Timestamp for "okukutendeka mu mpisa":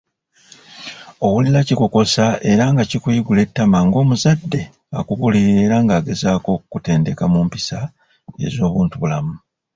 6.57-7.79